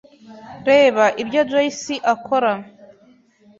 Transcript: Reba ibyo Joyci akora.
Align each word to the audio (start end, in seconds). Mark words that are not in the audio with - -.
Reba 0.69 1.05
ibyo 1.21 1.41
Joyci 1.49 1.95
akora. 2.13 2.51